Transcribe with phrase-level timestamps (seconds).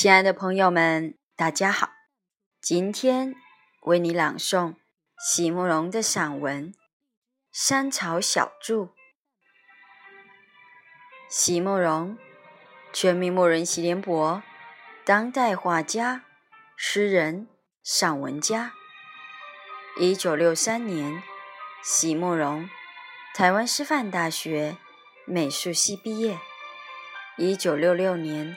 [0.00, 1.90] 亲爱的朋友们，大家好！
[2.62, 3.34] 今天
[3.82, 4.76] 为你朗诵
[5.18, 6.72] 席慕容的散文
[7.52, 8.86] 《山草小筑》。
[11.28, 12.16] 席慕容，
[12.94, 14.42] 全名慕人席联博，
[15.04, 16.24] 当代画家、
[16.78, 17.46] 诗人、
[17.84, 18.72] 散文家。
[19.98, 21.22] 一九六三年，
[21.82, 22.70] 席慕容
[23.34, 24.78] 台湾师范大学
[25.26, 26.38] 美术系毕业。
[27.36, 28.56] 一九六六年。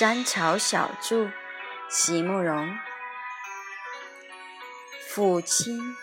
[0.00, 1.28] 山草小筑，
[1.90, 2.74] 席慕容。
[5.06, 5.94] 父亲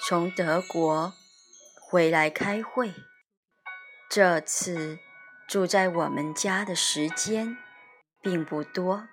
[0.00, 1.12] 从德国
[1.82, 2.94] 回来开会，
[4.08, 5.00] 这次
[5.48, 7.58] 住在我们家的时间
[8.22, 9.08] 并不多，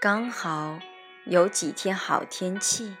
[0.00, 0.78] 刚好
[1.24, 2.96] 有几天好天气，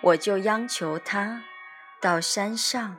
[0.00, 1.42] 我就央求他
[2.00, 2.96] 到山上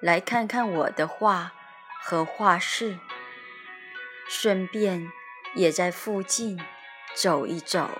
[0.00, 1.52] 来看看我的画
[2.00, 2.98] 和画室，
[4.30, 5.12] 顺便。
[5.54, 6.60] 也在附近
[7.14, 7.90] 走一走。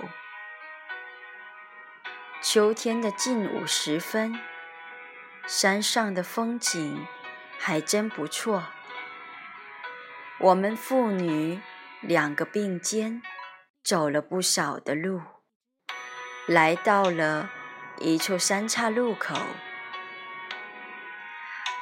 [2.40, 4.38] 秋天的近午时分，
[5.46, 7.06] 山上的风景
[7.58, 8.64] 还真不错。
[10.38, 11.60] 我们父女
[12.00, 13.20] 两个并肩
[13.82, 15.20] 走了不少的路，
[16.46, 17.50] 来到了
[17.98, 19.34] 一处三岔路口。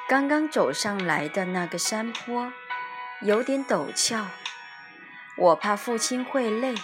[0.09, 2.51] 刚刚走上来的那个山坡
[3.21, 4.27] 有点陡峭。
[5.39, 6.75] 我怕父亲会累，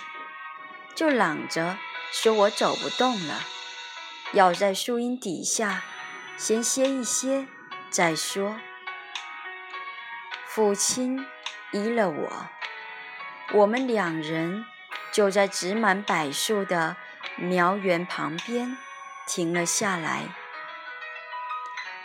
[0.94, 1.78] 就嚷着
[2.12, 3.40] 说我走不动了，
[4.32, 5.82] 要在树荫底下
[6.36, 7.46] 先歇一歇
[7.88, 8.60] 再说。
[10.46, 11.24] 父亲
[11.70, 12.48] 依了我，
[13.54, 14.66] 我们两人
[15.10, 16.96] 就在植满柏树的
[17.36, 18.76] 苗园旁边
[19.26, 20.24] 停了下来。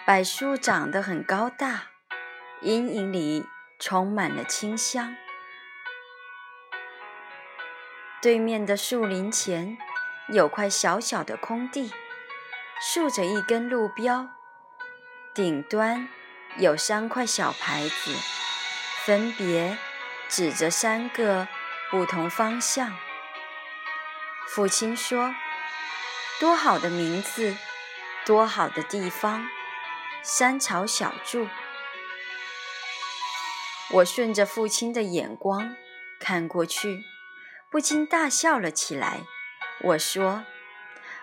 [0.05, 1.87] 柏树长得很高大，
[2.61, 3.45] 阴影里
[3.77, 5.17] 充满了清香。
[8.27, 9.77] 对面的树林前
[10.27, 11.93] 有块小小的空地，
[12.81, 14.27] 竖着一根路标，
[15.33, 16.09] 顶端
[16.57, 18.13] 有三块小牌子，
[19.05, 19.77] 分别
[20.27, 21.47] 指着三个
[21.89, 22.97] 不同方向。
[24.49, 25.33] 父亲说
[26.41, 27.55] ：“多好的名字，
[28.25, 29.47] 多好的地方，
[30.21, 31.47] 山草小筑。”
[33.91, 35.77] 我顺着父亲的眼光
[36.19, 37.05] 看过去。
[37.77, 39.19] 不禁大笑了起来。
[39.81, 40.45] 我说：“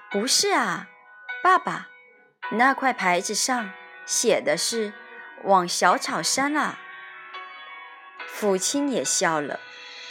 [0.09, 0.87] 不是啊，
[1.43, 1.89] 爸爸，
[2.53, 3.73] 那块牌子上
[4.07, 4.93] 写的是
[5.43, 6.79] 往小草山啊。”
[8.31, 9.59] 父亲也笑了，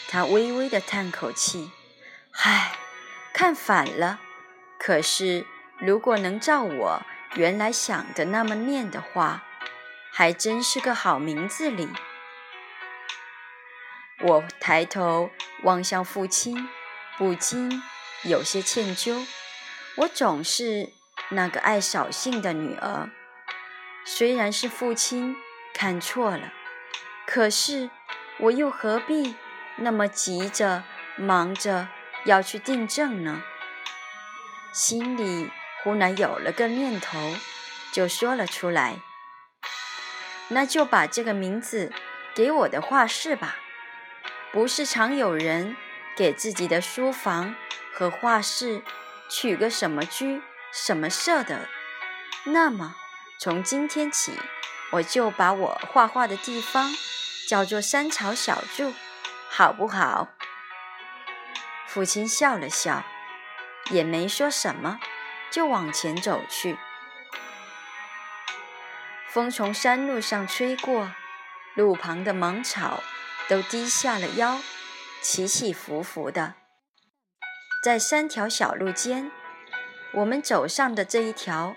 [0.09, 1.71] 他微微的叹口气
[2.43, 2.73] ：“唉，
[3.33, 4.19] 看反了。
[4.77, 7.01] 可是如果能照我
[7.35, 9.45] 原来想的那么念的话，
[10.11, 11.87] 还真是个好名字哩。”
[14.25, 15.29] 我抬头
[15.63, 16.69] 望向父亲，
[17.17, 17.83] 不禁
[18.23, 19.27] 有些歉疚。
[19.97, 20.93] 我总是
[21.29, 23.09] 那个爱扫兴的女儿，
[24.05, 25.35] 虽然是父亲
[25.73, 26.53] 看错了，
[27.27, 27.89] 可是
[28.39, 29.35] 我又何必
[29.75, 30.85] 那么急着
[31.17, 31.89] 忙着
[32.23, 33.43] 要去订正呢？
[34.71, 35.51] 心里
[35.83, 37.35] 忽然有了个念头，
[37.91, 38.99] 就说了出来
[40.47, 41.91] ：“那就把这个名字
[42.33, 43.57] 给我的画室吧。”
[44.53, 45.75] 不是常有人
[46.15, 47.55] 给自己的书房
[47.91, 48.83] 和画室
[49.27, 51.67] 取个什么居、什么社的？
[52.43, 52.95] 那么，
[53.39, 54.39] 从今天起，
[54.91, 56.93] 我就把我画画的地方
[57.49, 58.93] 叫做山草小筑，
[59.49, 60.27] 好不好？
[61.87, 63.03] 父亲笑了笑，
[63.89, 64.99] 也没说什么，
[65.49, 66.77] 就往前走去。
[69.27, 71.11] 风从山路上吹过，
[71.73, 73.01] 路旁的芒草
[73.47, 74.59] 都低下了腰，
[75.21, 76.55] 起起伏伏的。
[77.83, 79.31] 在三条小路间，
[80.13, 81.75] 我们走上的这一条，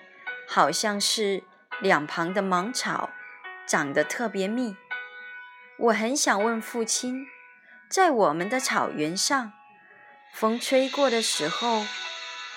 [0.49, 1.43] 好像是
[1.81, 3.11] 两旁的芒草
[3.67, 4.77] 长得特别密。
[5.79, 7.27] 我很想问父亲，
[7.91, 9.53] 在我们的草原上，
[10.33, 11.85] 风吹过的时候，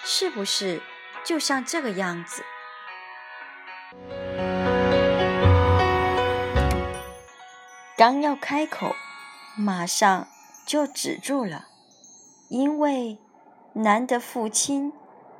[0.03, 0.81] 是不是
[1.25, 2.43] 就像这个样子？
[7.99, 8.95] 刚要开口，
[9.57, 10.29] 马上
[10.65, 11.65] 就止住了，
[12.47, 13.17] 因为。
[13.73, 14.91] 难得父亲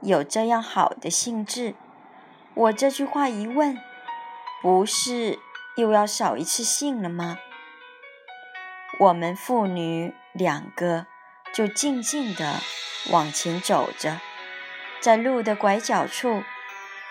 [0.02, 1.74] 有这样好的兴致，
[2.54, 3.78] 我这句话一问，
[4.62, 5.40] 不是
[5.78, 7.38] 又要扫一次兴了吗？
[9.00, 11.08] 我们父女两个
[11.52, 12.60] 就静静地
[13.10, 14.20] 往前走着，
[15.02, 16.44] 在路的拐角处，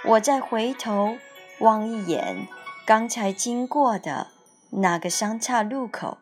[0.05, 1.19] 我再回头
[1.59, 2.47] 望一眼
[2.87, 4.29] 刚才经过的
[4.71, 6.19] 那个三岔路口，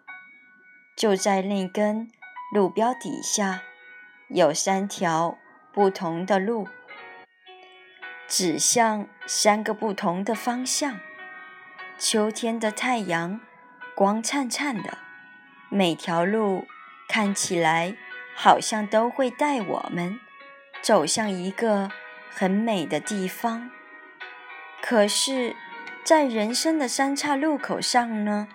[0.96, 2.10] 就在那根
[2.52, 3.62] 路标底下。
[4.28, 5.38] 有三条
[5.72, 6.66] 不同的路，
[8.26, 10.98] 指向三个不同的方向。
[11.96, 13.40] 秋天的太阳
[13.94, 14.98] 光灿灿的，
[15.68, 16.66] 每条路
[17.08, 17.96] 看起来
[18.34, 20.18] 好像都会带我们
[20.82, 21.90] 走向一个
[22.28, 23.70] 很美的地方。
[24.82, 25.54] 可是，
[26.06, 28.46] 在人生的三岔路口上呢，